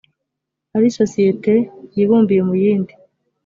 ari 0.75 0.85
isosiyete 0.91 1.53
yibumbiye 1.95 2.41
mu 2.47 2.53
yindi 2.61 2.93